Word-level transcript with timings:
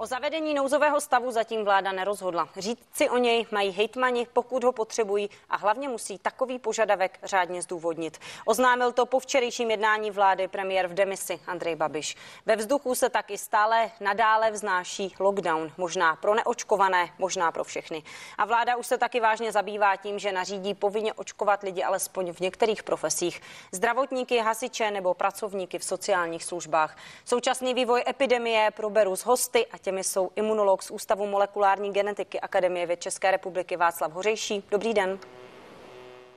O 0.00 0.06
zavedení 0.06 0.54
nouzového 0.54 1.00
stavu 1.00 1.30
zatím 1.30 1.64
vláda 1.64 1.92
nerozhodla. 1.92 2.48
Říct 2.56 2.86
si 2.92 3.10
o 3.10 3.16
něj 3.16 3.46
mají 3.50 3.70
hejtmani, 3.70 4.26
pokud 4.32 4.64
ho 4.64 4.72
potřebují 4.72 5.30
a 5.50 5.56
hlavně 5.56 5.88
musí 5.88 6.18
takový 6.18 6.58
požadavek 6.58 7.18
řádně 7.22 7.62
zdůvodnit. 7.62 8.18
Oznámil 8.44 8.92
to 8.92 9.06
po 9.06 9.20
včerejším 9.20 9.70
jednání 9.70 10.10
vlády 10.10 10.48
premiér 10.48 10.86
v 10.86 10.94
demisi 10.94 11.40
Andrej 11.46 11.76
Babiš. 11.76 12.16
Ve 12.46 12.56
vzduchu 12.56 12.94
se 12.94 13.08
taky 13.08 13.38
stále 13.38 13.90
nadále 14.00 14.50
vznáší 14.50 15.14
lockdown, 15.18 15.72
možná 15.76 16.16
pro 16.16 16.34
neočkované, 16.34 17.10
možná 17.18 17.52
pro 17.52 17.64
všechny. 17.64 18.02
A 18.38 18.44
vláda 18.44 18.76
už 18.76 18.86
se 18.86 18.98
taky 18.98 19.20
vážně 19.20 19.52
zabývá 19.52 19.96
tím, 19.96 20.18
že 20.18 20.32
nařídí 20.32 20.74
povinně 20.74 21.12
očkovat 21.12 21.62
lidi 21.62 21.82
alespoň 21.82 22.32
v 22.32 22.40
některých 22.40 22.82
profesích. 22.82 23.42
Zdravotníky, 23.72 24.38
hasiče 24.38 24.90
nebo 24.90 25.14
pracovníky 25.14 25.78
v 25.78 25.84
sociálních 25.84 26.44
službách. 26.44 26.96
Současný 27.24 27.74
vývoj 27.74 28.04
epidemie 28.06 28.70
proberu 28.70 29.16
s 29.16 29.24
hosty 29.24 29.66
a 29.66 29.78
těmi 29.88 30.04
jsou 30.04 30.30
imunolog 30.36 30.82
z 30.82 30.90
Ústavu 30.90 31.26
molekulární 31.26 31.92
genetiky 31.92 32.40
Akademie 32.40 32.86
věd 32.86 33.00
České 33.00 33.30
republiky 33.30 33.76
Václav 33.76 34.12
Hořejší. 34.12 34.64
Dobrý 34.70 34.94
den. 34.94 35.18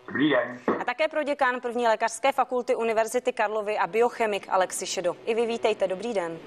Dobrý 0.08 0.30
den. 0.30 0.60
A 0.80 0.86
také 0.86 1.08
pro 1.08 1.24
děkán 1.24 1.62
první 1.62 1.88
lékařské 1.88 2.32
fakulty 2.32 2.76
Univerzity 2.76 3.34
Karlovy 3.34 3.78
a 3.78 3.88
biochemik 3.88 4.48
Alexi 4.50 4.86
Šedo. 4.86 5.16
I 5.26 5.36
vy 5.36 5.46
vítejte, 5.46 5.88
dobrý 5.88 6.14
den. 6.14 6.40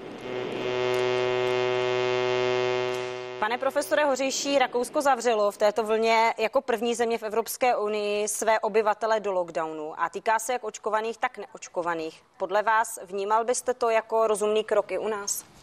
Pane 3.39 3.57
profesore 3.57 4.05
Hořejší, 4.05 4.59
Rakousko 4.59 5.01
zavřelo 5.01 5.51
v 5.51 5.57
této 5.57 5.83
vlně 5.83 6.33
jako 6.37 6.61
první 6.61 6.95
země 6.95 7.17
v 7.17 7.23
Evropské 7.23 7.75
unii 7.75 8.27
své 8.27 8.59
obyvatele 8.59 9.19
do 9.19 9.31
lockdownu 9.31 10.01
a 10.01 10.09
týká 10.09 10.39
se 10.39 10.53
jak 10.53 10.63
očkovaných, 10.63 11.17
tak 11.17 11.37
neočkovaných. 11.37 12.23
Podle 12.37 12.63
vás 12.63 12.99
vnímal 13.03 13.45
byste 13.45 13.73
to 13.73 13.89
jako 13.89 14.27
rozumný 14.27 14.63
krok 14.63 14.91
i 14.91 14.97
u 14.97 15.07
nás? 15.07 15.54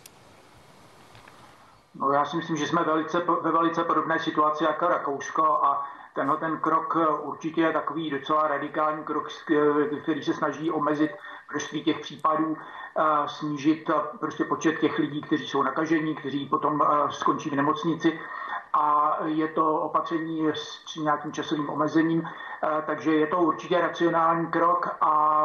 No, 1.94 2.10
já 2.10 2.24
si 2.24 2.36
myslím, 2.36 2.56
že 2.56 2.66
jsme 2.66 2.84
velice, 2.84 3.20
ve 3.40 3.52
velice 3.52 3.84
podobné 3.84 4.18
situaci 4.18 4.64
jako 4.64 4.88
Rakousko 4.88 5.44
a 5.44 5.86
tenhle 6.14 6.36
ten 6.36 6.58
krok 6.58 6.96
určitě 7.20 7.60
je 7.60 7.72
takový 7.72 8.10
docela 8.10 8.48
radikální 8.48 9.04
krok, 9.04 9.28
který 10.02 10.22
se 10.22 10.34
snaží 10.34 10.70
omezit 10.70 11.10
množství 11.50 11.84
těch 11.84 12.00
případů, 12.00 12.56
snížit 13.26 13.90
prostě 14.20 14.44
počet 14.44 14.78
těch 14.78 14.98
lidí, 14.98 15.20
kteří 15.20 15.48
jsou 15.48 15.62
nakažení, 15.62 16.14
kteří 16.14 16.46
potom 16.46 16.82
skončí 17.10 17.50
v 17.50 17.56
nemocnici 17.56 18.20
a 18.72 19.18
je 19.24 19.48
to 19.48 19.80
opatření 19.80 20.48
s 20.54 20.96
nějakým 20.96 21.32
časovým 21.32 21.70
omezením, 21.70 22.22
takže 22.86 23.14
je 23.14 23.26
to 23.26 23.36
určitě 23.36 23.80
racionální 23.80 24.46
krok 24.46 24.96
a 25.00 25.44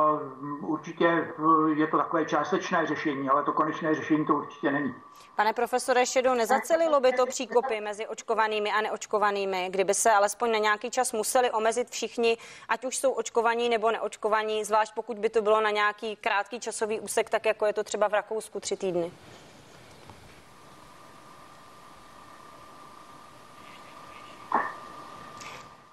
určitě 0.62 1.34
je 1.76 1.88
to 1.88 1.98
takové 1.98 2.26
částečné 2.26 2.86
řešení, 2.88 3.30
ale 3.30 3.44
to 3.44 3.54
konečné 3.54 3.96
řešení 3.96 4.26
to 4.26 4.34
určitě 4.34 4.72
není. 4.72 4.96
Pane 5.36 5.54
profesore 5.54 6.06
Šedu, 6.06 6.34
nezacelilo 6.34 7.00
by 7.00 7.12
to 7.12 7.26
příkopy 7.26 7.82
mezi 7.82 8.08
očkovanými 8.08 8.72
a 8.72 8.82
neočkovanými, 8.82 9.68
kdyby 9.70 9.94
se 9.94 10.12
alespoň 10.12 10.52
na 10.52 10.58
nějaký 10.58 10.92
čas 10.92 11.14
museli 11.14 11.52
omezit 11.52 11.90
všichni, 11.90 12.38
ať 12.70 12.86
už 12.86 12.98
jsou 12.98 13.12
očkovaní 13.12 13.70
nebo 13.70 13.92
neočkovaní, 13.92 14.64
zvlášť 14.64 14.94
pokud 14.94 15.18
by 15.18 15.30
to 15.30 15.42
bylo 15.42 15.62
na 15.62 15.70
nějaký 15.70 16.16
krátký 16.16 16.60
časový 16.60 17.00
úsek, 17.00 17.30
tak 17.30 17.46
jako 17.46 17.66
je 17.66 17.74
to 17.74 17.84
třeba 17.84 18.08
v 18.08 18.14
Rakousku 18.14 18.60
tři 18.60 18.78
týdny? 18.78 19.12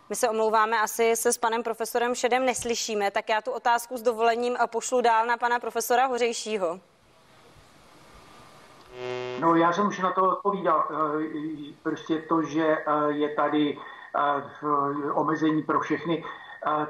My 0.09 0.17
se 0.17 0.29
omlouváme, 0.29 0.81
asi 0.81 1.17
se 1.17 1.33
s 1.33 1.39
panem 1.39 1.63
profesorem 1.63 2.15
Šedem 2.15 2.47
neslyšíme, 2.47 3.11
tak 3.11 3.29
já 3.29 3.41
tu 3.41 3.51
otázku 3.51 3.97
s 3.97 4.03
dovolením 4.03 4.57
pošlu 4.67 5.01
dál 5.01 5.27
na 5.27 5.37
pana 5.37 5.59
profesora 5.59 6.07
Hořejšího. 6.07 6.81
No 9.41 9.55
já 9.55 9.73
jsem 9.73 9.87
už 9.87 9.99
na 9.99 10.13
to 10.13 10.23
odpovídal. 10.23 10.89
Eh, 10.91 11.73
prostě 11.83 12.19
to, 12.19 12.43
že 12.43 12.65
eh, 12.67 12.83
je 13.09 13.29
tady 13.29 13.79
eh, 14.17 15.13
omezení 15.13 15.63
pro 15.63 15.81
všechny, 15.81 16.25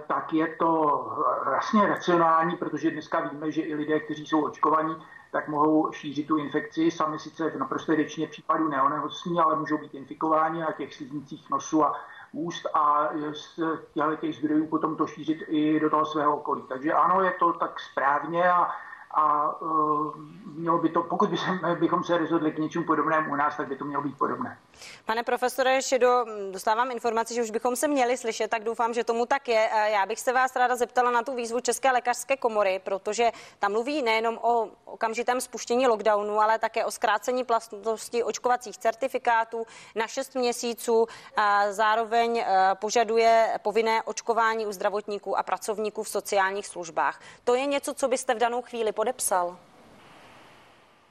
tak 0.07 0.33
je 0.33 0.57
to 0.59 1.05
vlastně 1.45 1.87
racionální, 1.87 2.57
protože 2.57 2.91
dneska 2.91 3.21
víme, 3.21 3.51
že 3.51 3.63
i 3.63 3.75
lidé, 3.75 4.01
kteří 4.01 4.27
jsou 4.27 4.45
očkovaní, 4.45 4.97
tak 5.31 5.49
mohou 5.49 5.93
šířit 5.93 6.27
tu 6.27 6.37
infekci. 6.37 6.91
Sami 6.91 7.19
sice 7.19 7.51
v 7.51 7.59
naprosté 7.59 7.97
většině 7.97 8.27
případů 8.27 8.69
neonehocní, 8.69 9.41
ale 9.41 9.57
můžou 9.57 9.79
být 9.79 9.95
infikováni 9.95 10.61
na 10.61 10.73
těch 10.73 10.95
sliznicích 10.95 11.51
nosu 11.51 11.85
a 11.85 11.97
úst 12.35 12.67
a 12.75 13.11
z 13.33 13.61
těch 14.21 14.37
zdrojů 14.37 14.67
potom 14.67 14.97
to 14.97 15.07
šířit 15.07 15.39
i 15.49 15.81
do 15.81 15.91
toho 15.91 16.07
svého 16.07 16.37
okolí. 16.37 16.63
Takže 16.69 16.93
ano, 16.93 17.23
je 17.23 17.33
to 17.39 17.53
tak 17.53 17.81
správně 17.81 18.51
a 18.51 18.71
a 19.15 19.57
uh, 19.63 20.15
mělo 20.55 20.79
by 20.79 20.89
to, 20.89 21.03
pokud 21.03 21.31
by 21.31 21.37
se, 21.37 21.47
bychom 21.81 22.05
se 22.05 22.19
rozhodli 22.19 22.53
k 22.53 22.59
něčemu 22.59 22.85
podobnému 22.85 23.33
u 23.33 23.37
nás, 23.37 23.57
tak 23.57 23.69
by 23.69 23.77
to 23.77 23.85
mělo 23.85 24.03
být 24.03 24.19
podobné. 24.19 24.59
Pane 25.05 25.23
profesore 25.23 25.83
Šedo, 25.83 26.25
dostávám 26.51 26.91
informaci, 26.91 27.35
že 27.35 27.43
už 27.43 27.51
bychom 27.51 27.77
se 27.77 27.89
měli 27.89 28.17
slyšet, 28.17 28.51
tak 28.51 28.65
doufám, 28.65 28.95
že 28.95 29.05
tomu 29.05 29.27
tak 29.27 29.49
je. 29.49 29.69
Já 29.93 30.07
bych 30.07 30.21
se 30.21 30.33
vás 30.33 30.57
ráda 30.57 30.77
zeptala 30.77 31.11
na 31.11 31.23
tu 31.23 31.35
výzvu 31.35 31.61
České 31.61 31.91
lékařské 31.91 32.37
komory, 32.37 32.81
protože 32.85 33.31
tam 33.59 33.73
mluví 33.73 34.03
nejenom 34.03 34.39
o 34.43 34.69
okamžitém 34.85 35.41
spuštění 35.41 35.87
lockdownu, 35.87 36.41
ale 36.41 36.59
také 36.59 36.85
o 36.85 36.91
zkrácení 36.91 37.45
platnosti 37.45 38.23
očkovacích 38.23 38.79
certifikátů 38.79 39.67
na 39.95 40.07
6 40.07 40.35
měsíců. 40.35 41.07
A 41.37 41.73
zároveň 41.73 42.39
e, 42.39 42.47
požaduje 42.75 43.59
povinné 43.63 44.03
očkování 44.03 44.67
u 44.67 44.73
zdravotníků 44.73 45.39
a 45.39 45.43
pracovníků 45.43 46.03
v 46.03 46.09
sociálních 46.09 46.67
službách. 46.67 47.21
To 47.45 47.55
je 47.55 47.67
něco, 47.67 47.95
co 47.95 48.09
byste 48.09 48.35
v 48.35 48.39
danou 48.39 48.63
chvíli 48.63 48.93
podepsal? 49.05 49.57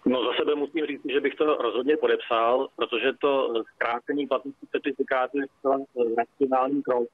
No 0.06 0.24
za 0.26 0.34
sebe 0.40 0.56
musím 0.56 0.86
říct, 0.86 1.02
že 1.14 1.20
bych 1.22 1.36
to 1.36 1.46
rozhodně 1.46 1.98
podepsal, 1.98 2.68
protože 2.76 3.14
to 3.22 3.54
zkrácení 3.74 4.28
platnosti 4.28 4.68
certifikátu 4.72 5.40
je 5.40 5.46
zcela 5.58 5.78
eh, 5.80 6.16
racionální 6.18 6.84
krok. 6.84 7.08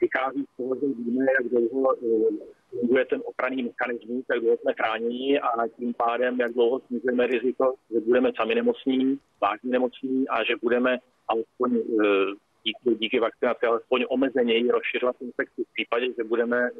Vychází 0.00 0.44
z 0.44 0.56
toho, 0.56 0.74
že 0.74 0.86
víme, 0.86 1.24
jak 1.38 1.48
dlouho 1.52 1.94
eh, 1.96 2.44
funguje 2.70 3.04
ten 3.04 3.22
ochranný 3.24 3.62
mechanismus, 3.62 4.24
jak 4.30 4.40
dlouho 4.40 4.56
jsme 4.56 4.72
chráněni 4.74 5.40
a 5.40 5.68
tím 5.68 5.94
pádem, 5.94 6.40
jak 6.40 6.52
dlouho 6.52 6.80
snižujeme 6.80 7.26
riziko, 7.26 7.74
že 7.90 8.00
budeme 8.00 8.32
sami 8.36 8.54
nemocní, 8.54 9.18
vážně 9.40 9.70
nemocní 9.70 10.28
a 10.28 10.44
že 10.44 10.54
budeme 10.62 10.98
alespoň 11.28 11.70
eh, 11.76 12.34
díky, 12.64 12.98
díky 12.98 13.20
vakcinaci 13.20 13.66
alespoň 13.66 14.04
omezeněji 14.08 14.70
rozšiřovat 14.70 15.16
infekci 15.20 15.64
v 15.64 15.72
případě, 15.72 16.06
že 16.18 16.24
budeme, 16.24 16.70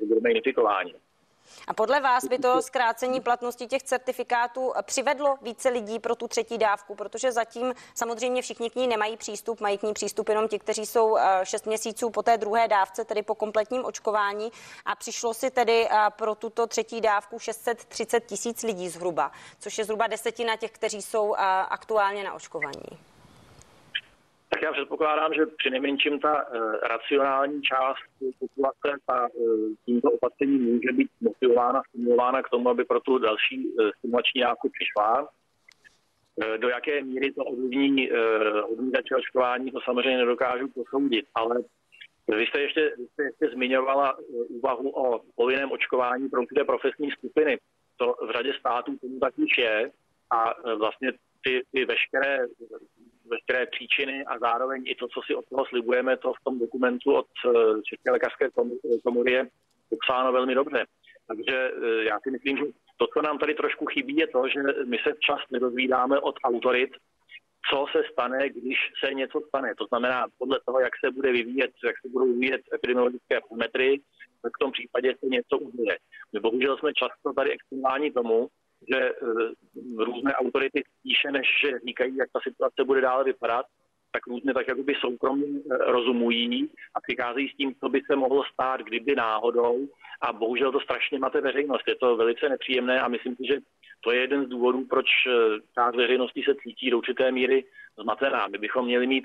že 0.00 0.06
budeme 0.06 0.30
infikováni. 0.30 0.94
A 1.68 1.74
podle 1.74 2.00
vás 2.00 2.24
by 2.24 2.38
to 2.38 2.62
zkrácení 2.62 3.20
platnosti 3.20 3.66
těch 3.66 3.82
certifikátů 3.82 4.72
přivedlo 4.82 5.36
více 5.42 5.68
lidí 5.68 5.98
pro 5.98 6.14
tu 6.14 6.28
třetí 6.28 6.58
dávku, 6.58 6.94
protože 6.94 7.32
zatím 7.32 7.74
samozřejmě 7.94 8.42
všichni 8.42 8.70
k 8.70 8.74
ní 8.74 8.86
nemají 8.86 9.16
přístup, 9.16 9.60
mají 9.60 9.78
k 9.78 9.82
ní 9.82 9.92
přístup 9.92 10.28
jenom 10.28 10.48
ti, 10.48 10.58
kteří 10.58 10.86
jsou 10.86 11.16
6 11.42 11.66
eh, 11.66 11.70
měsíců 11.70 12.10
po 12.10 12.22
té 12.22 12.38
druhé 12.38 12.68
dávce, 12.68 13.04
tedy 13.04 13.22
po 13.22 13.34
kompletním 13.34 13.84
očkování. 13.84 14.52
A 14.84 14.94
přišlo 14.94 15.34
si 15.34 15.50
tedy 15.50 15.88
eh, 15.90 15.96
pro 16.10 16.34
tuto 16.34 16.66
třetí 16.66 17.00
dávku 17.00 17.38
630 17.38 18.26
tisíc 18.26 18.62
lidí 18.62 18.88
zhruba, 18.88 19.32
což 19.58 19.78
je 19.78 19.84
zhruba 19.84 20.06
desetina 20.06 20.56
těch, 20.56 20.70
kteří 20.70 21.02
jsou 21.02 21.34
eh, 21.34 21.38
aktuálně 21.68 22.24
na 22.24 22.34
očkování. 22.34 23.13
Tak 24.54 24.62
já 24.62 24.72
předpokládám, 24.72 25.34
že 25.34 25.46
při 25.46 25.70
nejmenším 25.70 26.20
ta 26.20 26.34
uh, 26.34 26.74
racionální 26.82 27.62
část 27.62 27.98
populace 28.38 29.00
ta, 29.06 29.28
uh, 29.34 29.74
tímto 29.86 30.10
opatřením 30.10 30.62
může 30.62 30.92
být 30.92 31.10
motivována, 31.20 31.82
stimulována 31.88 32.42
k 32.42 32.48
tomu, 32.48 32.68
aby 32.68 32.84
pro 32.84 33.00
tu 33.00 33.18
další 33.18 33.66
uh, 33.66 33.90
stimulační 33.98 34.40
dávku 34.40 34.70
přišla. 34.70 35.28
Do 36.56 36.68
jaké 36.68 37.02
míry 37.02 37.32
to 37.32 37.44
ovlivní 37.44 38.10
odmítače 38.72 39.16
očkování, 39.16 39.70
to 39.70 39.80
samozřejmě 39.84 40.18
nedokážu 40.18 40.68
posoudit, 40.68 41.26
ale 41.34 41.56
vy 42.28 42.46
jste 42.46 42.60
ještě, 42.60 42.94
vy 42.98 43.06
jste 43.06 43.22
ještě 43.22 43.48
zmiňovala 43.54 44.18
úvahu 44.48 44.90
o 44.90 45.20
povinném 45.34 45.72
očkování 45.72 46.28
pro 46.28 46.42
určité 46.42 46.64
profesní 46.64 47.10
skupiny. 47.10 47.58
To 47.96 48.14
v 48.28 48.30
řadě 48.30 48.52
států 48.60 48.96
tomu 49.00 49.18
tak 49.20 49.38
už 49.38 49.58
je 49.58 49.90
a 50.30 50.54
vlastně 50.78 51.12
ty, 51.44 51.62
ty 51.72 51.84
veškeré 51.84 52.38
veškeré 53.30 53.66
příčiny 53.66 54.24
a 54.24 54.38
zároveň 54.38 54.82
i 54.86 54.94
to, 54.94 55.08
co 55.08 55.20
si 55.26 55.34
od 55.34 55.44
toho 55.48 55.64
slibujeme, 55.66 56.16
to 56.16 56.32
v 56.32 56.44
tom 56.44 56.58
dokumentu 56.58 57.14
od 57.14 57.26
eh, 57.46 57.50
České 57.82 58.10
lékařské 58.10 58.48
komory 59.04 59.32
je 59.32 59.48
popsáno 59.88 60.32
velmi 60.32 60.54
dobře. 60.54 60.86
Takže 61.26 61.70
eh, 61.70 62.04
já 62.04 62.20
si 62.20 62.30
myslím, 62.30 62.56
že 62.56 62.64
to, 62.96 63.06
co 63.06 63.22
nám 63.22 63.38
tady 63.38 63.54
trošku 63.54 63.86
chybí, 63.86 64.16
je 64.16 64.26
to, 64.26 64.48
že 64.48 64.60
my 64.84 64.98
se 64.98 65.12
včas 65.12 65.40
nedozvídáme 65.50 66.20
od 66.20 66.34
autorit, 66.44 66.90
co 67.70 67.86
se 67.92 68.02
stane, 68.12 68.48
když 68.48 68.76
se 69.04 69.14
něco 69.14 69.40
stane. 69.48 69.74
To 69.78 69.86
znamená, 69.86 70.26
podle 70.38 70.60
toho, 70.66 70.80
jak 70.80 70.92
se 71.04 71.10
bude 71.10 71.32
vyvíjet, 71.32 71.70
jak 71.84 71.96
se 72.02 72.08
budou 72.08 72.26
vyvíjet 72.26 72.60
epidemiologické 72.74 73.40
parametry, 73.48 74.00
tak 74.42 74.52
v 74.56 74.60
tom 74.60 74.72
případě 74.72 75.14
se 75.20 75.26
něco 75.26 75.58
uděje. 75.58 75.98
My 76.32 76.40
bohužel 76.40 76.78
jsme 76.78 76.92
často 76.94 77.32
tady 77.32 77.50
exponováni 77.50 78.12
tomu, 78.12 78.48
že 78.92 79.00
eh, 79.00 79.14
různé 80.04 80.34
autority 80.34 80.82
spíše 80.98 81.30
než 81.30 81.46
že 81.64 81.78
říkají, 81.86 82.16
jak 82.16 82.28
ta 82.32 82.40
situace 82.42 82.84
bude 82.84 83.00
dále 83.00 83.24
vypadat, 83.24 83.66
tak 84.12 84.26
různě 84.26 84.54
tak 84.54 84.68
jakoby 84.68 84.94
soukromně 85.00 85.46
eh, 85.46 85.76
rozumují 85.92 86.70
a 86.94 87.00
přicházejí 87.00 87.48
s 87.48 87.56
tím, 87.56 87.74
co 87.74 87.88
by 87.88 88.00
se 88.10 88.16
mohlo 88.16 88.44
stát, 88.52 88.80
kdyby 88.80 89.14
náhodou 89.14 89.88
a 90.20 90.32
bohužel 90.32 90.72
to 90.72 90.80
strašně 90.80 91.18
máte 91.18 91.40
veřejnost. 91.40 91.88
Je 91.88 91.96
to 91.96 92.16
velice 92.16 92.48
nepříjemné 92.48 93.00
a 93.00 93.08
myslím 93.08 93.36
si, 93.36 93.42
že 93.46 93.58
to 94.00 94.12
je 94.12 94.20
jeden 94.20 94.46
z 94.46 94.48
důvodů, 94.48 94.86
proč 94.90 95.06
část 95.74 95.96
veřejnosti 95.96 96.42
se 96.42 96.54
cítí 96.54 96.90
do 96.90 96.98
určité 96.98 97.32
míry 97.32 97.64
zmatená. 97.98 98.46
My 98.46 98.58
bychom 98.58 98.84
měli 98.84 99.06
mít 99.06 99.24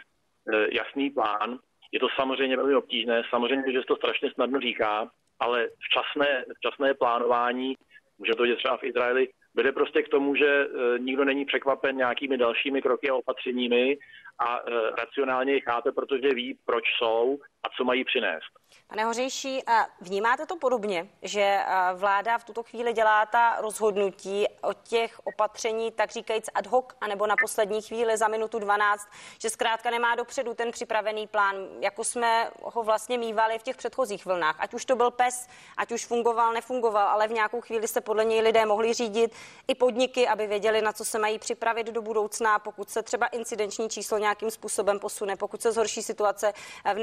jasný 0.71 1.09
plán. 1.09 1.59
Je 1.91 1.99
to 1.99 2.07
samozřejmě 2.15 2.57
velmi 2.57 2.75
obtížné, 2.75 3.23
samozřejmě, 3.29 3.73
že 3.73 3.79
se 3.79 3.85
to 3.87 3.95
strašně 3.95 4.31
snadno 4.31 4.59
říká, 4.59 5.11
ale 5.39 5.69
včasné, 5.79 6.45
včasné 6.57 6.93
plánování, 6.93 7.75
může 8.17 8.33
to 8.33 8.43
vidět 8.43 8.55
třeba 8.55 8.77
v 8.77 8.83
Izraeli, 8.83 9.27
vede 9.59 9.71
prostě 9.71 10.03
k 10.03 10.09
tomu, 10.09 10.35
že 10.35 10.47
e, 10.47 10.99
nikdo 10.99 11.25
není 11.25 11.45
překvapen 11.45 11.97
nějakými 11.97 12.37
dalšími 12.37 12.81
kroky 12.81 13.09
a 13.09 13.15
opatřeními 13.15 13.97
a 14.39 14.59
e, 14.59 14.61
racionálně 14.99 15.53
je 15.53 15.61
chápe, 15.61 15.91
protože 15.91 16.29
ví, 16.33 16.57
proč 16.65 16.83
jsou 16.97 17.39
a 17.63 17.67
co 17.77 17.83
mají 17.83 18.05
přinést. 18.05 18.59
Pane 18.87 19.05
Hořejší, 19.05 19.63
vnímáte 20.01 20.45
to 20.45 20.55
podobně, 20.55 21.09
že 21.21 21.59
vláda 21.93 22.37
v 22.37 22.43
tuto 22.43 22.63
chvíli 22.63 22.93
dělá 22.93 23.25
ta 23.25 23.57
rozhodnutí 23.61 24.45
o 24.61 24.73
těch 24.73 25.19
opatření, 25.23 25.91
tak 25.91 26.11
říkajíc 26.11 26.49
ad 26.53 26.67
hoc, 26.67 26.85
anebo 27.01 27.27
na 27.27 27.35
poslední 27.41 27.81
chvíli 27.81 28.17
za 28.17 28.27
minutu 28.27 28.59
12, 28.59 29.09
že 29.41 29.49
zkrátka 29.49 29.89
nemá 29.89 30.15
dopředu 30.15 30.53
ten 30.53 30.71
připravený 30.71 31.27
plán, 31.27 31.55
jako 31.79 32.03
jsme 32.03 32.49
ho 32.63 32.83
vlastně 32.83 33.17
mývali 33.17 33.59
v 33.59 33.63
těch 33.63 33.77
předchozích 33.77 34.25
vlnách. 34.25 34.55
Ať 34.59 34.73
už 34.73 34.85
to 34.85 34.95
byl 34.95 35.11
PES, 35.11 35.47
ať 35.77 35.91
už 35.91 36.05
fungoval, 36.05 36.53
nefungoval, 36.53 37.07
ale 37.07 37.27
v 37.27 37.31
nějakou 37.31 37.61
chvíli 37.61 37.87
se 37.87 38.01
podle 38.01 38.25
něj 38.25 38.41
lidé 38.41 38.65
mohli 38.65 38.93
řídit 38.93 39.35
i 39.67 39.75
podniky, 39.75 40.27
aby 40.27 40.47
věděli, 40.47 40.81
na 40.81 40.93
co 40.93 41.05
se 41.05 41.19
mají 41.19 41.39
připravit 41.39 41.87
do 41.87 42.01
budoucna, 42.01 42.59
pokud 42.59 42.89
se 42.89 43.03
třeba 43.03 43.27
incidenční 43.27 43.89
číslo 43.89 44.17
nějakým 44.17 44.51
způsobem 44.51 44.99
posune, 44.99 45.35
pokud 45.35 45.61
se 45.61 45.71
zhorší 45.71 46.03
situace 46.03 46.53
v 46.93 46.97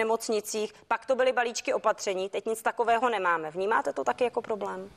nemocnicích. 0.47 0.73
Pak 0.89 1.07
to 1.07 1.17
byly 1.17 1.33
balíčky 1.33 1.75
opatření, 1.75 2.29
teď 2.29 2.47
nic 2.47 2.63
takového 2.63 3.11
nemáme. 3.11 3.51
Vnímáte 3.51 3.93
to 3.93 4.05
taky 4.05 4.25
jako 4.25 4.43
problém? 4.43 4.91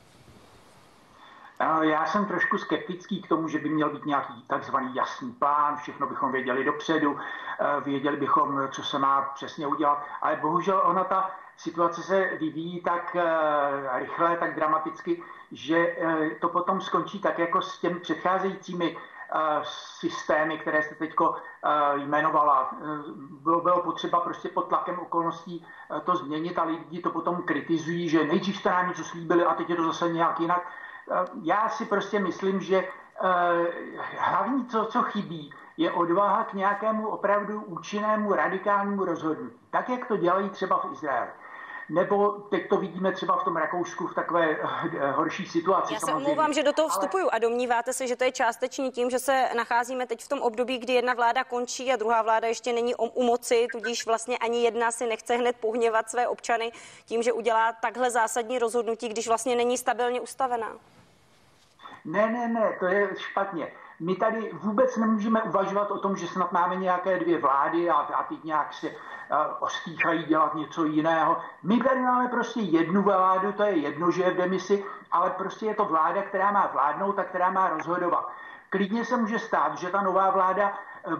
Já 1.80 2.06
jsem 2.06 2.26
trošku 2.26 2.58
skeptický 2.58 3.22
k 3.22 3.28
tomu, 3.28 3.48
že 3.48 3.58
by 3.58 3.68
měl 3.68 3.90
být 3.90 4.06
nějaký 4.06 4.44
takzvaný 4.46 4.94
jasný 4.94 5.32
plán, 5.32 5.76
všechno 5.76 6.06
bychom 6.06 6.32
věděli 6.32 6.64
dopředu, 6.64 7.18
eh, 7.18 7.80
věděli 7.80 8.16
bychom, 8.16 8.68
co 8.72 8.82
se 8.82 8.98
má 8.98 9.22
přesně 9.34 9.66
udělat, 9.66 10.02
ale 10.22 10.36
bohužel 10.36 10.82
ona 10.84 11.04
ta 11.04 11.30
situace 11.56 12.02
se 12.02 12.30
vyvíjí 12.40 12.80
tak 12.80 13.16
eh, 13.16 13.98
rychle, 13.98 14.36
tak 14.36 14.54
dramaticky, 14.54 15.22
že 15.52 15.76
eh, 15.76 16.30
to 16.40 16.48
potom 16.48 16.80
skončí 16.80 17.18
tak 17.18 17.38
jako 17.38 17.62
s 17.62 17.78
těmi 17.78 18.00
předcházejícími 18.00 18.96
systémy, 19.98 20.58
které 20.58 20.82
jste 20.82 20.94
teď 20.94 21.14
jmenovala. 21.94 22.70
Bylo, 23.42 23.60
bylo 23.60 23.82
potřeba 23.82 24.20
prostě 24.20 24.48
pod 24.48 24.68
tlakem 24.68 24.98
okolností 24.98 25.66
to 26.04 26.16
změnit 26.16 26.58
a 26.58 26.64
lidi 26.64 27.00
to 27.00 27.10
potom 27.10 27.42
kritizují, 27.42 28.08
že 28.08 28.24
nejdřív 28.24 28.56
jste 28.56 28.70
nám 28.70 28.88
něco 28.88 29.04
slíbili 29.04 29.44
a 29.44 29.54
teď 29.54 29.70
je 29.70 29.76
to 29.76 29.84
zase 29.84 30.08
nějak 30.08 30.40
jinak. 30.40 30.66
Já 31.42 31.68
si 31.68 31.84
prostě 31.84 32.18
myslím, 32.18 32.60
že 32.60 32.88
hlavní, 34.18 34.66
co, 34.66 34.84
co 34.84 35.02
chybí, 35.02 35.54
je 35.76 35.92
odvaha 35.92 36.44
k 36.44 36.52
nějakému 36.52 37.08
opravdu 37.08 37.60
účinnému 37.60 38.32
radikálnímu 38.32 39.04
rozhodnutí. 39.04 39.56
Tak, 39.70 39.88
jak 39.88 40.06
to 40.06 40.16
dělají 40.16 40.50
třeba 40.50 40.78
v 40.78 40.92
Izraeli. 40.92 41.30
Nebo 41.90 42.30
teď 42.30 42.68
to 42.68 42.76
vidíme 42.76 43.12
třeba 43.12 43.36
v 43.36 43.44
tom 43.44 43.56
Rakousku 43.56 44.06
v 44.06 44.14
takové 44.14 44.56
horší 45.12 45.46
situaci. 45.46 45.94
Já 45.94 46.00
se 46.00 46.14
omlouvám, 46.14 46.52
že 46.52 46.62
do 46.62 46.72
toho 46.72 46.88
vstupuju 46.88 47.24
ale... 47.24 47.30
a 47.30 47.38
domníváte 47.38 47.92
se, 47.92 48.06
že 48.06 48.16
to 48.16 48.24
je 48.24 48.32
částečně 48.32 48.90
tím, 48.90 49.10
že 49.10 49.18
se 49.18 49.48
nacházíme 49.56 50.06
teď 50.06 50.24
v 50.24 50.28
tom 50.28 50.42
období, 50.42 50.78
kdy 50.78 50.92
jedna 50.92 51.14
vláda 51.14 51.44
končí 51.44 51.92
a 51.92 51.96
druhá 51.96 52.22
vláda 52.22 52.48
ještě 52.48 52.72
není 52.72 52.94
u 52.94 53.22
moci, 53.22 53.66
tudíž 53.72 54.06
vlastně 54.06 54.38
ani 54.38 54.62
jedna 54.62 54.90
si 54.90 55.06
nechce 55.06 55.36
hned 55.36 55.56
pohněvat 55.56 56.10
své 56.10 56.28
občany 56.28 56.72
tím, 57.04 57.22
že 57.22 57.32
udělá 57.32 57.72
takhle 57.72 58.10
zásadní 58.10 58.58
rozhodnutí, 58.58 59.08
když 59.08 59.28
vlastně 59.28 59.56
není 59.56 59.78
stabilně 59.78 60.20
ustavená. 60.20 60.72
Ne, 62.04 62.26
ne, 62.26 62.48
ne, 62.48 62.76
to 62.80 62.86
je 62.86 63.08
špatně. 63.18 63.72
My 64.00 64.16
tady 64.16 64.50
vůbec 64.52 64.96
nemůžeme 64.96 65.42
uvažovat 65.42 65.90
o 65.90 65.98
tom, 65.98 66.16
že 66.16 66.26
snad 66.26 66.52
máme 66.52 66.76
nějaké 66.76 67.18
dvě 67.18 67.38
vlády 67.38 67.90
a, 67.90 67.94
a 67.94 68.22
teď 68.22 68.44
nějak 68.44 68.72
se 68.72 68.90
ostýchají 69.58 70.24
dělat 70.24 70.54
něco 70.54 70.84
jiného. 70.84 71.38
My 71.62 71.76
tady 71.76 72.00
máme 72.00 72.28
prostě 72.28 72.60
jednu 72.60 73.02
vládu, 73.02 73.52
to 73.52 73.62
je 73.62 73.76
jedno, 73.76 74.10
že 74.10 74.22
je 74.22 74.30
v 74.30 74.36
demisi, 74.36 74.84
ale 75.10 75.30
prostě 75.30 75.66
je 75.66 75.74
to 75.74 75.84
vláda, 75.84 76.22
která 76.22 76.52
má 76.52 76.66
vládnout 76.72 77.18
a 77.18 77.24
která 77.24 77.50
má 77.50 77.68
rozhodovat. 77.68 78.30
Klidně 78.68 79.04
se 79.04 79.16
může 79.16 79.38
stát, 79.38 79.78
že 79.78 79.90
ta 79.90 80.02
nová 80.02 80.30
vláda 80.30 80.72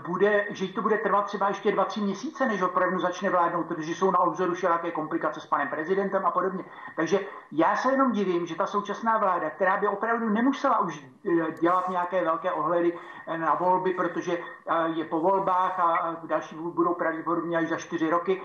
bude, 0.06 0.46
že 0.50 0.68
to 0.68 0.82
bude 0.82 0.98
trvat 0.98 1.22
třeba 1.22 1.48
ještě 1.48 1.72
dva, 1.72 1.84
tři 1.84 2.00
měsíce, 2.00 2.46
než 2.46 2.62
opravdu 2.62 2.98
začne 2.98 3.30
vládnout, 3.30 3.66
protože 3.66 3.94
jsou 3.94 4.10
na 4.10 4.18
obzoru 4.18 4.54
všelaké 4.54 4.90
komplikace 4.90 5.40
s 5.40 5.46
panem 5.46 5.68
prezidentem 5.68 6.26
a 6.26 6.30
podobně. 6.30 6.64
Takže 6.96 7.20
já 7.52 7.76
se 7.76 7.92
jenom 7.92 8.12
divím, 8.12 8.46
že 8.46 8.54
ta 8.54 8.66
současná 8.66 9.18
vláda, 9.18 9.50
která 9.50 9.76
by 9.76 9.88
opravdu 9.88 10.28
nemusela 10.28 10.78
už 10.78 11.04
eh, 11.04 11.52
dělat 11.60 11.88
nějaké 11.88 12.24
velké 12.24 12.52
ohledy 12.52 12.98
eh, 13.26 13.38
na 13.38 13.54
volby, 13.54 13.94
protože 13.94 14.38
eh, 14.38 14.88
je 14.88 15.04
po 15.04 15.20
volbách 15.20 15.80
a 15.80 16.16
další 16.24 16.56
budou 16.56 16.94
pravděpodobně 16.94 17.58
až 17.58 17.68
za 17.68 17.76
čtyři 17.76 18.10
roky, 18.10 18.42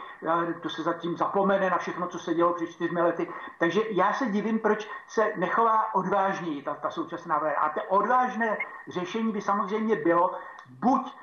to 0.61 0.69
se 0.69 0.83
zatím 0.83 1.17
zapomene 1.17 1.69
na 1.69 1.77
všechno, 1.77 2.07
co 2.07 2.19
se 2.19 2.33
dělo 2.33 2.53
před 2.53 2.67
čtyřmi 2.67 3.01
lety. 3.01 3.29
Takže 3.59 3.81
já 3.89 4.13
se 4.13 4.25
divím, 4.25 4.59
proč 4.59 4.89
se 5.07 5.33
nechová 5.35 5.95
odvážněji 5.95 6.61
ta, 6.61 6.73
ta 6.73 6.89
současná 6.89 7.37
vláda. 7.37 7.59
A 7.59 7.69
to 7.69 7.81
odvážné 7.89 8.57
řešení 8.87 9.31
by 9.31 9.41
samozřejmě 9.41 9.95
bylo 9.95 10.31
buď 10.69 11.15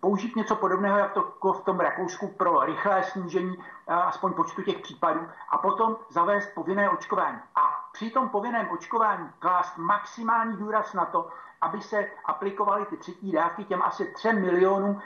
použít 0.00 0.36
něco 0.36 0.56
podobného, 0.56 0.98
jak 0.98 1.12
to 1.12 1.20
jako 1.20 1.52
v 1.52 1.64
tom 1.64 1.80
Rakousku 1.80 2.28
pro 2.28 2.60
rychlé 2.60 3.02
snížení 3.02 3.64
aspoň 3.86 4.32
počtu 4.32 4.62
těch 4.62 4.78
případů 4.78 5.20
a 5.48 5.58
potom 5.58 5.96
zavést 6.08 6.54
povinné 6.54 6.90
očkování. 6.90 7.38
A 7.54 7.88
při 7.92 8.10
tom 8.10 8.28
povinném 8.28 8.70
očkování 8.70 9.30
klást 9.38 9.76
maximální 9.76 10.56
důraz 10.56 10.92
na 10.92 11.04
to, 11.04 11.28
aby 11.60 11.80
se 11.80 12.10
aplikovaly 12.24 12.86
ty 12.86 12.96
třetí 12.96 13.32
dávky 13.32 13.64
těm 13.64 13.82
asi 13.82 14.12
3 14.12 14.32
milionům 14.32 15.00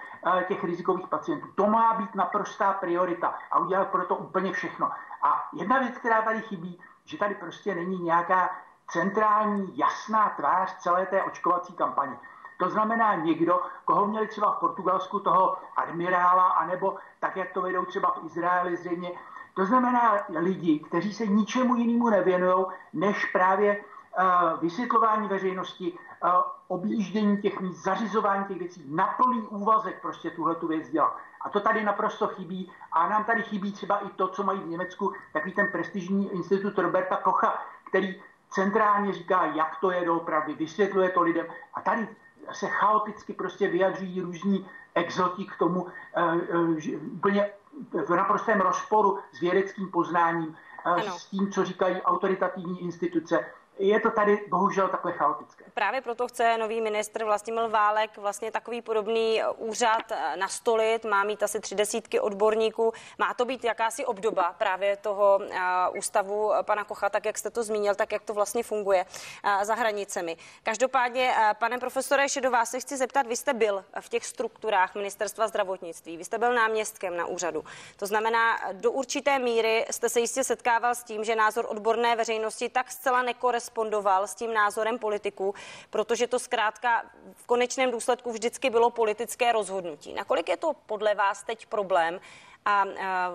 těch 0.48 0.64
rizikových 0.64 1.08
pacientů. 1.08 1.46
To 1.54 1.66
má 1.66 1.94
být 1.94 2.14
naprostá 2.14 2.72
priorita 2.72 3.34
a 3.50 3.58
udělat 3.58 3.88
pro 3.88 4.04
to 4.04 4.16
úplně 4.16 4.52
všechno. 4.52 4.90
A 5.22 5.48
jedna 5.52 5.78
věc, 5.78 5.98
která 5.98 6.22
tady 6.22 6.42
chybí, 6.42 6.80
že 7.04 7.18
tady 7.18 7.34
prostě 7.34 7.74
není 7.74 8.02
nějaká 8.02 8.50
centrální 8.88 9.78
jasná 9.78 10.28
tvář 10.28 10.76
celé 10.76 11.06
té 11.06 11.22
očkovací 11.22 11.72
kampaně. 11.72 12.18
To 12.60 12.70
znamená 12.70 13.14
někdo, 13.14 13.60
koho 13.84 14.06
měli 14.06 14.26
třeba 14.26 14.52
v 14.52 14.60
Portugalsku 14.60 15.20
toho 15.20 15.56
admirála, 15.76 16.48
anebo 16.48 16.96
tak, 17.20 17.36
jak 17.36 17.52
to 17.52 17.62
vedou 17.62 17.84
třeba 17.84 18.10
v 18.10 18.26
Izraeli 18.26 18.76
zřejmě. 18.76 19.12
To 19.54 19.64
znamená 19.64 20.16
lidi, 20.28 20.78
kteří 20.78 21.14
se 21.14 21.26
ničemu 21.26 21.76
jinému 21.76 22.10
nevěnují, 22.10 22.66
než 22.92 23.24
právě 23.24 23.76
uh, 23.80 24.60
vysvětlování 24.60 25.28
veřejnosti, 25.28 25.92
uh, 25.92 26.30
objíždění 26.68 27.42
těch 27.42 27.60
míst, 27.60 27.82
zařizování 27.82 28.44
těch 28.44 28.58
věcí, 28.58 28.84
na 28.88 29.06
plný 29.06 29.40
úvazek 29.40 30.00
prostě 30.02 30.30
tuhle 30.30 30.54
tu 30.54 30.66
věc 30.68 30.90
dělat. 30.90 31.16
A 31.40 31.48
to 31.48 31.60
tady 31.60 31.84
naprosto 31.84 32.28
chybí. 32.28 32.72
A 32.92 33.08
nám 33.08 33.24
tady 33.24 33.42
chybí 33.42 33.72
třeba 33.72 33.98
i 33.98 34.08
to, 34.08 34.28
co 34.28 34.42
mají 34.42 34.60
v 34.60 34.68
Německu, 34.68 35.12
takový 35.32 35.52
ten 35.52 35.68
prestižní 35.72 36.32
institut 36.32 36.78
Roberta 36.78 37.16
Kocha, 37.16 37.62
který 37.88 38.22
centrálně 38.50 39.12
říká, 39.12 39.44
jak 39.44 39.76
to 39.80 39.90
je 39.90 40.04
doopravdy, 40.04 40.54
vysvětluje 40.54 41.08
to 41.08 41.22
lidem. 41.22 41.46
A 41.74 41.80
tady 41.80 42.08
se 42.52 42.66
chaoticky 42.68 43.32
prostě 43.32 43.68
vyjadřují 43.68 44.20
různí 44.20 44.66
exoti 44.94 45.44
k 45.44 45.56
tomu 45.58 45.86
eh, 46.16 46.22
eh, 46.92 46.96
úplně 46.96 47.50
v 48.06 48.10
naprostém 48.10 48.60
rozporu 48.60 49.18
s 49.32 49.40
vědeckým 49.40 49.90
poznáním, 49.90 50.56
eh, 50.78 50.90
ano. 50.90 51.12
s 51.18 51.26
tím, 51.26 51.52
co 51.52 51.64
říkají 51.64 52.02
autoritativní 52.02 52.82
instituce 52.82 53.46
je 53.80 54.00
to 54.00 54.10
tady 54.10 54.46
bohužel 54.48 54.88
takhle 54.88 55.12
chaotické. 55.12 55.64
Právě 55.74 56.00
proto 56.00 56.28
chce 56.28 56.58
nový 56.58 56.80
ministr 56.80 57.24
Vlastimil 57.24 57.68
Válek 57.68 58.18
vlastně 58.18 58.50
takový 58.50 58.82
podobný 58.82 59.42
úřad 59.56 60.02
nastolit, 60.36 61.04
má 61.04 61.24
mít 61.24 61.42
asi 61.42 61.60
tři 61.60 61.74
desítky 61.74 62.20
odborníků. 62.20 62.92
Má 63.18 63.34
to 63.34 63.44
být 63.44 63.64
jakási 63.64 64.06
obdoba 64.06 64.54
právě 64.58 64.96
toho 64.96 65.40
ústavu 65.96 66.52
pana 66.62 66.84
Kocha, 66.84 67.10
tak 67.10 67.24
jak 67.24 67.38
jste 67.38 67.50
to 67.50 67.62
zmínil, 67.62 67.94
tak 67.94 68.12
jak 68.12 68.22
to 68.22 68.34
vlastně 68.34 68.62
funguje 68.62 69.06
za 69.62 69.74
hranicemi. 69.74 70.36
Každopádně, 70.62 71.34
pane 71.58 71.78
profesore 71.78 72.28
Šedová, 72.28 72.64
se 72.64 72.80
chci 72.80 72.96
zeptat, 72.96 73.26
vy 73.26 73.36
jste 73.36 73.54
byl 73.54 73.84
v 74.00 74.08
těch 74.08 74.26
strukturách 74.26 74.94
ministerstva 74.94 75.48
zdravotnictví, 75.48 76.16
vy 76.16 76.24
jste 76.24 76.38
byl 76.38 76.54
náměstkem 76.54 77.16
na 77.16 77.26
úřadu. 77.26 77.64
To 77.96 78.06
znamená, 78.06 78.60
do 78.72 78.90
určité 78.92 79.38
míry 79.38 79.86
jste 79.90 80.08
se 80.08 80.20
jistě 80.20 80.44
setkával 80.44 80.94
s 80.94 81.04
tím, 81.04 81.24
že 81.24 81.36
názor 81.36 81.66
odborné 81.68 82.16
veřejnosti 82.16 82.68
tak 82.68 82.90
zcela 82.90 83.22
nekorespondoval 83.22 83.69
korespondoval 83.70 84.26
s 84.26 84.34
tím 84.34 84.54
názorem 84.54 84.98
politiků, 84.98 85.54
protože 85.90 86.26
to 86.26 86.38
zkrátka 86.38 87.02
v 87.34 87.46
konečném 87.46 87.90
důsledku 87.90 88.32
vždycky 88.32 88.70
bylo 88.70 88.90
politické 88.90 89.52
rozhodnutí. 89.52 90.12
Nakolik 90.14 90.48
je 90.48 90.56
to 90.56 90.72
podle 90.86 91.14
vás 91.14 91.42
teď 91.42 91.66
problém? 91.66 92.20
A 92.64 92.84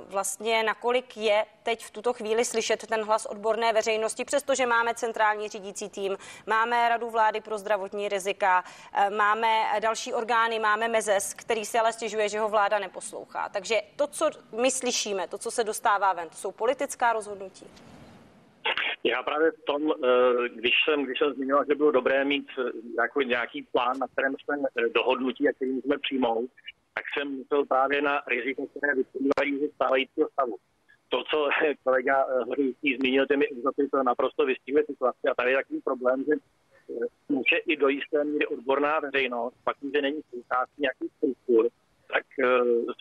vlastně 0.07 0.63
nakolik 0.63 1.17
je 1.17 1.45
teď 1.63 1.85
v 1.85 1.91
tuto 1.91 2.13
chvíli 2.13 2.45
slyšet 2.45 2.87
ten 2.87 3.03
hlas 3.03 3.25
odborné 3.25 3.73
veřejnosti, 3.73 4.25
přestože 4.25 4.65
máme 4.65 4.93
centrální 4.93 5.49
řídící 5.49 5.89
tým, 5.89 6.17
máme 6.45 6.89
Radu 6.89 7.09
vlády 7.09 7.41
pro 7.41 7.57
zdravotní 7.57 8.09
rizika, 8.09 8.63
máme 9.17 9.79
další 9.79 10.13
orgány, 10.13 10.59
máme 10.59 10.87
MEZES, 10.87 11.33
který 11.33 11.65
si 11.65 11.79
ale 11.79 11.93
stěžuje, 11.93 12.29
že 12.29 12.39
ho 12.39 12.49
vláda 12.49 12.79
neposlouchá. 12.79 13.49
Takže 13.49 13.81
to, 13.95 14.07
co 14.07 14.29
my 14.51 14.71
slyšíme, 14.71 15.27
to, 15.27 15.37
co 15.37 15.51
se 15.51 15.63
dostává 15.63 16.13
ven, 16.13 16.29
to 16.29 16.35
jsou 16.35 16.51
politická 16.51 17.13
rozhodnutí. 17.13 17.67
Já 19.05 19.23
právě 19.23 19.51
v 19.51 19.65
tom, 19.65 19.91
eh, 19.91 20.49
když 20.49 20.73
jsem, 20.85 21.03
když 21.03 21.19
jsem 21.19 21.33
zmiňoval, 21.33 21.65
že 21.69 21.75
bylo 21.75 21.91
dobré 21.91 22.25
mít 22.25 22.47
eh, 22.59 22.63
jako 22.97 23.21
nějaký 23.21 23.63
plán, 23.71 23.99
na 23.99 24.07
kterém 24.07 24.35
jsme 24.35 24.55
eh, 24.57 24.89
dohodnutí 24.89 25.49
a 25.49 25.53
který 25.53 25.71
můžeme 25.71 25.97
přijmout, 25.97 26.49
tak 26.93 27.05
jsem 27.13 27.37
myslel 27.37 27.65
právě 27.65 28.01
na 28.01 28.21
riziko, 28.27 28.67
které 28.67 28.95
vyplývají 28.95 29.59
ze 29.59 29.73
stávajícího 29.75 30.29
stavu. 30.29 30.55
To, 31.09 31.23
co 31.23 31.49
kolega 31.83 32.25
Hořící 32.47 32.95
zmínil, 32.95 33.27
těmi 33.27 33.47
exoty, 33.47 33.87
to 33.87 34.03
naprosto 34.03 34.45
vystihuje 34.45 34.85
situaci. 34.85 35.27
A 35.31 35.35
tady 35.35 35.51
je 35.51 35.57
takový 35.57 35.81
problém, 35.81 36.23
že 36.27 36.33
může 37.29 37.57
i 37.57 37.75
do 37.75 37.87
jisté 37.87 38.23
míry 38.23 38.47
odborná 38.47 38.99
veřejnost, 38.99 39.55
pak 39.63 39.77
že 39.93 40.01
není 40.01 40.21
součástí 40.29 40.81
nějakých 40.81 41.11
struktur, 41.17 41.69
tak 42.13 42.25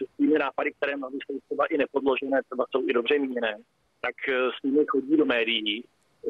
s 0.04 0.16
těmi 0.16 0.38
nápady, 0.38 0.72
které 0.72 0.96
mnohdy 0.96 1.18
jsou 1.26 1.38
třeba 1.46 1.66
i 1.66 1.78
nepodložené, 1.78 2.42
třeba 2.42 2.66
jsou 2.70 2.88
i 2.88 2.92
dobře 2.92 3.18
míněné, 3.18 3.58
tak 4.04 4.16
s 4.28 4.62
nimi 4.64 4.84
chodí 4.88 5.16
do 5.16 5.24
médií 5.24 5.84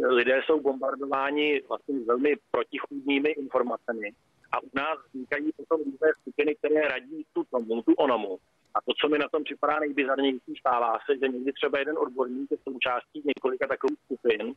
lidé 0.09 0.41
jsou 0.47 0.61
bombardováni 0.61 1.63
vlastně 1.69 2.01
velmi 2.07 2.37
protichůdnými 2.51 3.29
informacemi 3.29 4.13
a 4.53 4.63
u 4.63 4.71
nás 4.75 4.99
vznikají 5.09 5.51
potom 5.57 5.81
různé 5.81 6.09
skupiny, 6.21 6.55
které 6.55 6.89
radí 6.89 7.27
tu 7.33 7.45
tomu, 7.45 7.83
tu 7.83 7.95
onomu. 7.95 8.39
A 8.75 8.81
to, 8.81 8.93
co 9.01 9.09
mi 9.09 9.19
na 9.19 9.29
tom 9.29 9.45
připadá 9.45 9.79
nejbizarnější, 9.81 10.55
stává 10.61 10.99
se, 11.07 11.19
že 11.19 11.29
někdy 11.29 11.53
třeba 11.53 11.79
jeden 11.79 11.99
odborník 11.99 12.51
je 12.51 12.57
součástí 12.69 13.23
několika 13.25 13.67
takových 13.67 13.99
skupin 14.05 14.55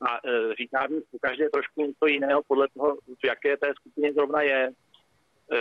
a 0.00 0.16
e, 0.16 0.54
říká 0.54 0.86
mi 0.90 1.00
každé 1.20 1.50
trošku 1.50 1.86
něco 1.86 2.06
jiného 2.06 2.42
podle 2.46 2.68
toho, 2.74 2.96
v 3.22 3.26
jaké 3.26 3.56
té 3.56 3.72
skupině 3.74 4.12
zrovna 4.12 4.42
je. 4.42 4.72
E, 5.52 5.56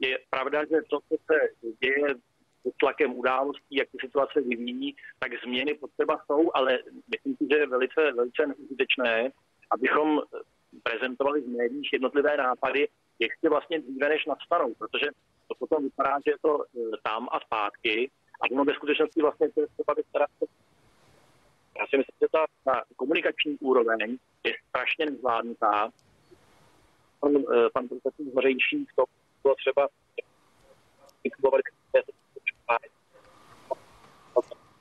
je 0.00 0.18
pravda, 0.30 0.64
že 0.64 0.76
to, 0.90 0.98
co 1.08 1.16
se 1.26 1.38
děje 1.80 2.14
pod 2.62 2.74
tlakem 2.80 3.18
událostí, 3.18 3.76
jak 3.76 3.88
ty 3.90 3.98
situace 4.00 4.40
vyvíjí, 4.40 4.96
tak 5.18 5.32
změny 5.44 5.74
potřeba 5.74 6.20
jsou, 6.26 6.50
ale 6.54 6.78
myslím 7.10 7.36
si, 7.36 7.46
že 7.50 7.58
je 7.58 7.66
velice, 7.66 8.12
velice 8.12 8.46
neužitečné, 8.46 9.32
abychom 9.70 10.20
prezentovali 10.82 11.40
v 11.40 11.48
médiích 11.48 11.92
jednotlivé 11.92 12.36
nápady 12.36 12.88
ještě 13.18 13.48
vlastně 13.48 13.78
dříve, 13.78 14.08
než 14.08 14.26
nastanou, 14.26 14.74
protože 14.74 15.06
to 15.48 15.54
potom 15.58 15.82
vypadá, 15.82 16.18
že 16.26 16.30
je 16.30 16.38
to 16.42 16.64
e, 16.64 16.66
tam 17.02 17.28
a 17.32 17.40
zpátky 17.40 18.10
a 18.40 18.50
ono 18.52 18.64
ve 18.64 18.74
skutečnosti 18.74 19.22
vlastně 19.22 19.50
to 19.50 19.60
je 19.60 19.66
třeba 19.66 19.94
vystarat 19.94 20.30
já 21.78 21.86
si 21.86 21.96
myslím, 21.96 22.16
že 22.20 22.26
ta, 22.32 22.46
ta 22.64 22.82
komunikační 22.96 23.58
úroveň 23.60 24.18
je 24.44 24.54
strašně 24.68 25.06
nezvládnutá. 25.06 25.90
Pan, 27.20 27.36
e, 27.36 27.70
pan 27.72 27.88
profesor 27.88 28.26
Hořejší 28.34 28.86
to 28.96 29.04
bylo 29.42 29.54
třeba 29.54 29.88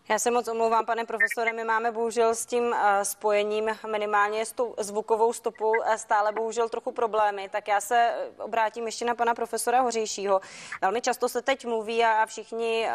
Já 0.09 0.19
se 0.19 0.31
moc 0.31 0.47
omlouvám, 0.47 0.85
pane 0.85 1.05
profesore, 1.05 1.53
my 1.53 1.63
máme 1.63 1.91
bohužel 1.91 2.35
s 2.35 2.45
tím 2.45 2.73
eh, 2.73 3.05
spojením 3.05 3.69
minimálně 3.91 4.45
s 4.45 4.51
tou 4.51 4.75
zvukovou 4.79 5.33
stopou 5.33 5.73
eh, 5.85 5.97
stále 5.97 6.31
bohužel 6.31 6.69
trochu 6.69 6.91
problémy, 6.91 7.49
tak 7.49 7.67
já 7.67 7.81
se 7.81 7.95
eh, 7.95 8.43
obrátím 8.43 8.85
ještě 8.85 9.05
na 9.05 9.15
pana 9.15 9.33
profesora 9.33 9.81
Hořejšího. 9.81 10.41
Velmi 10.81 11.01
často 11.01 11.29
se 11.29 11.41
teď 11.41 11.65
mluví 11.65 12.03
a 12.03 12.25
všichni 12.25 12.87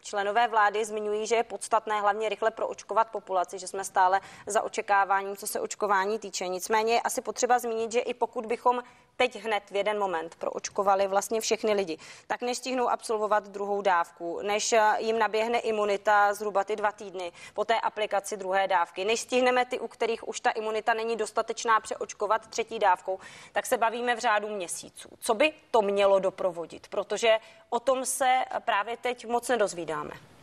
členové 0.00 0.48
vlády 0.48 0.84
zmiňují, 0.84 1.26
že 1.26 1.34
je 1.34 1.42
podstatné 1.42 2.00
hlavně 2.00 2.28
rychle 2.28 2.50
proočkovat 2.50 3.10
populaci, 3.10 3.58
že 3.58 3.68
jsme 3.68 3.84
stále 3.84 4.20
za 4.46 4.62
očekáváním, 4.62 5.36
co 5.36 5.46
se 5.46 5.60
očkování 5.60 6.18
týče. 6.18 6.48
Nicméně 6.48 6.94
je 6.94 7.00
asi 7.00 7.20
potřeba 7.20 7.58
zmínit, 7.58 7.92
že 7.92 8.00
i 8.00 8.14
pokud 8.14 8.46
bychom 8.46 8.82
teď 9.16 9.36
hned 9.36 9.62
v 9.70 9.76
jeden 9.76 9.98
moment 9.98 10.34
proočkovali 10.34 11.06
vlastně 11.06 11.40
všechny 11.40 11.72
lidi, 11.72 11.98
tak 12.26 12.42
než 12.42 12.58
stihnou 12.58 12.88
absolvovat 12.88 13.48
druhou 13.48 13.82
dávku, 13.82 14.40
než 14.42 14.74
jim 14.98 15.18
naběhne 15.18 15.58
imunita 15.58 16.34
zhruba 16.34 16.64
ty 16.64 16.76
dva 16.76 16.92
týdny 16.92 17.32
po 17.54 17.64
té 17.64 17.80
aplikaci 17.80 18.36
druhé 18.36 18.68
dávky. 18.68 19.04
Než 19.04 19.20
stihneme 19.20 19.64
ty, 19.64 19.80
u 19.80 19.88
kterých 19.88 20.28
už 20.28 20.40
ta 20.40 20.50
imunita 20.50 20.94
není 20.94 21.16
dostatečná 21.16 21.80
přeočkovat 21.80 22.46
třetí 22.46 22.78
dávkou, 22.78 23.18
tak 23.52 23.66
se 23.66 23.76
bavíme 23.76 24.16
v 24.16 24.18
řádu 24.18 24.48
měsíců. 24.48 25.08
Co 25.20 25.34
by 25.34 25.52
to 25.70 25.82
mělo 25.82 26.18
doprovodit? 26.18 26.88
Protože 26.88 27.38
o 27.70 27.80
tom 27.80 28.06
se 28.06 28.44
právě 28.64 28.96
teď 28.96 29.26
moc 29.26 29.48
nedozvídáme. 29.48 30.33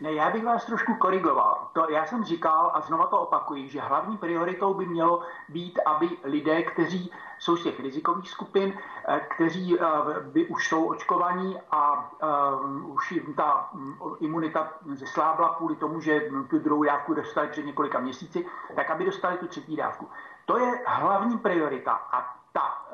Ne, 0.00 0.12
já 0.12 0.30
bych 0.30 0.44
vás 0.44 0.64
trošku 0.64 0.94
korigoval. 0.94 1.68
To 1.72 1.90
já 1.90 2.06
jsem 2.06 2.24
říkal 2.24 2.70
a 2.74 2.80
znova 2.80 3.06
to 3.06 3.20
opakuji, 3.20 3.68
že 3.68 3.80
hlavní 3.80 4.16
prioritou 4.16 4.74
by 4.74 4.86
mělo 4.86 5.22
být, 5.48 5.78
aby 5.86 6.08
lidé, 6.24 6.62
kteří 6.62 7.12
jsou 7.38 7.56
z 7.56 7.62
těch 7.62 7.80
rizikových 7.80 8.30
skupin, 8.30 8.78
eh, 9.08 9.20
kteří 9.20 9.78
eh, 9.80 9.84
by 10.20 10.46
už 10.46 10.68
jsou 10.68 10.84
očkovaní 10.84 11.58
a 11.70 12.10
uh, 12.22 12.94
už 12.94 13.12
jim 13.12 13.34
ta 13.34 13.68
mm, 13.72 13.98
imunita 14.20 14.72
zeslábla 14.92 15.54
kvůli 15.54 15.76
tomu, 15.76 16.00
že 16.00 16.20
tu 16.50 16.58
druhou 16.58 16.82
dávku 16.84 17.14
dostali 17.14 17.48
před 17.48 17.66
několika 17.66 17.98
měsíci, 18.00 18.46
tak 18.74 18.90
aby 18.90 19.04
dostali 19.04 19.36
tu 19.36 19.46
třetí 19.46 19.76
dávku. 19.76 20.08
To 20.44 20.58
je 20.58 20.80
hlavní 20.86 21.38
priorita 21.38 21.92
a 21.92 22.36
ta, 22.52 22.86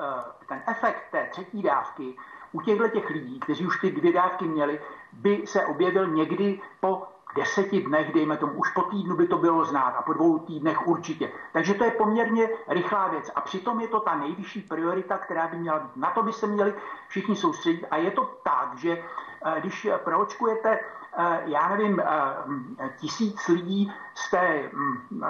ten 0.47 0.63
efekt 0.67 1.11
té 1.11 1.27
třetí 1.31 1.61
dávky 1.61 2.17
u 2.53 2.61
těchto 2.61 2.87
těch 2.87 3.09
lidí, 3.09 3.39
kteří 3.39 3.67
už 3.67 3.79
ty 3.79 3.91
dvě 3.91 4.13
dávky 4.13 4.45
měli, 4.45 4.79
by 5.13 5.47
se 5.47 5.65
objevil 5.65 6.07
někdy 6.07 6.61
po 6.79 7.03
deseti 7.35 7.81
dnech, 7.81 8.13
dejme 8.13 8.37
tomu, 8.37 8.53
už 8.53 8.69
po 8.69 8.81
týdnu 8.81 9.15
by 9.15 9.27
to 9.27 9.37
bylo 9.37 9.65
znát 9.65 9.95
a 9.97 10.01
po 10.01 10.13
dvou 10.13 10.39
týdnech 10.39 10.87
určitě. 10.87 11.31
Takže 11.53 11.73
to 11.73 11.83
je 11.83 11.91
poměrně 11.91 12.49
rychlá 12.67 13.07
věc 13.07 13.31
a 13.35 13.41
přitom 13.41 13.79
je 13.79 13.87
to 13.87 13.99
ta 13.99 14.15
nejvyšší 14.15 14.61
priorita, 14.61 15.17
která 15.17 15.47
by 15.47 15.57
měla 15.57 15.79
být. 15.79 15.95
Na 15.95 16.11
to 16.11 16.23
by 16.23 16.33
se 16.33 16.47
měli 16.47 16.73
všichni 17.07 17.35
soustředit 17.35 17.85
a 17.91 17.97
je 17.97 18.11
to 18.11 18.25
tak, 18.43 18.77
že 18.77 19.03
eh, 19.45 19.61
když 19.61 19.87
proočkujete, 20.03 20.79
eh, 21.17 21.41
já 21.45 21.69
nevím, 21.69 21.99
eh, 21.99 22.89
tisíc 22.97 23.47
lidí 23.47 23.93
z 24.13 24.31
té 24.31 24.69
mm, 24.73 25.23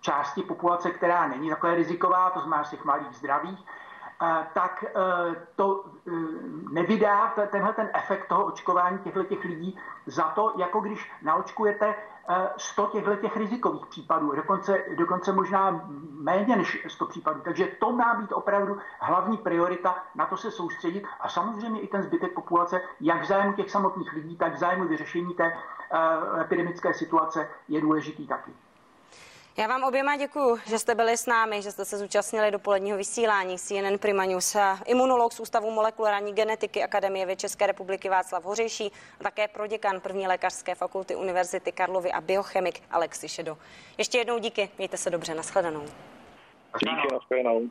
části 0.00 0.42
populace, 0.42 0.90
která 0.90 1.28
není 1.28 1.50
takové 1.50 1.74
riziková, 1.74 2.30
to 2.30 2.40
znamená 2.40 2.64
z 2.64 2.70
těch 2.70 2.84
malých 2.84 3.16
zdravých, 3.16 3.58
tak 4.54 4.84
e, 4.84 4.90
to 5.56 5.84
e, 6.06 6.10
nevydá 6.70 7.34
tenhle 7.50 7.72
ten 7.72 7.90
efekt 7.94 8.28
toho 8.28 8.44
očkování 8.44 8.98
těchto 8.98 9.24
těch 9.24 9.44
lidí 9.44 9.78
za 10.06 10.22
to, 10.22 10.54
jako 10.56 10.80
když 10.80 11.10
naočkujete 11.22 11.94
100 12.56 12.86
e, 12.86 12.90
těchto 12.90 13.16
těch 13.16 13.36
rizikových 13.36 13.86
případů, 13.86 14.32
dokonce, 14.36 14.84
dokonce 14.96 15.32
možná 15.32 15.88
méně 16.10 16.56
než 16.56 16.86
100 16.88 17.06
případů. 17.06 17.40
Takže 17.44 17.66
to 17.66 17.92
má 17.92 18.14
být 18.14 18.32
opravdu 18.32 18.78
hlavní 19.00 19.36
priorita, 19.36 19.96
na 20.14 20.26
to 20.26 20.36
se 20.36 20.50
soustředit 20.50 21.04
a 21.20 21.28
samozřejmě 21.28 21.80
i 21.80 21.88
ten 21.88 22.02
zbytek 22.02 22.34
populace, 22.34 22.80
jak 23.00 23.22
v 23.22 23.26
zájmu 23.26 23.52
těch 23.52 23.70
samotných 23.70 24.12
lidí, 24.12 24.36
tak 24.36 24.54
v 24.54 24.58
zájmu 24.58 24.88
vyřešení 24.88 25.34
té 25.34 25.56
epidemické 26.40 26.94
situace 26.94 27.48
je 27.68 27.80
důležitý 27.80 28.26
taky. 28.26 28.52
Já 29.58 29.66
vám 29.66 29.84
oběma 29.84 30.16
děkuji, 30.16 30.58
že 30.66 30.78
jste 30.78 30.94
byli 30.94 31.16
s 31.16 31.26
námi, 31.26 31.62
že 31.62 31.72
jste 31.72 31.84
se 31.84 31.98
zúčastnili 31.98 32.50
dopoledního 32.50 32.96
vysílání 32.98 33.58
CNN 33.58 33.98
Prima 33.98 34.24
News. 34.24 34.56
Imunolog 34.86 35.32
z 35.32 35.40
Ústavu 35.40 35.70
molekulární 35.70 36.32
genetiky 36.32 36.82
Akademie 36.82 37.26
věd 37.26 37.38
České 37.38 37.66
republiky 37.66 38.08
Václav 38.08 38.44
Hořejší 38.44 38.92
a 39.20 39.22
také 39.22 39.48
proděkan 39.48 40.00
první 40.00 40.26
lékařské 40.26 40.74
fakulty 40.74 41.16
Univerzity 41.16 41.72
Karlovy 41.72 42.12
a 42.12 42.20
biochemik 42.20 42.82
Alexi 42.90 43.28
Šedo. 43.28 43.58
Ještě 43.98 44.18
jednou 44.18 44.38
díky, 44.38 44.70
mějte 44.78 44.96
se 44.96 45.10
dobře, 45.10 45.34
nashledanou. 45.34 45.84
Díky, 46.84 47.12
nashledanou. 47.12 47.62